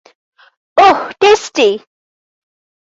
ওহ, 0.77 0.99
tasty. 1.21 1.69